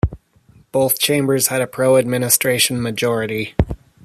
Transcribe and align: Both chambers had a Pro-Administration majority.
Both 0.71 0.97
chambers 0.97 1.49
had 1.49 1.61
a 1.61 1.67
Pro-Administration 1.67 2.81
majority. 2.81 3.53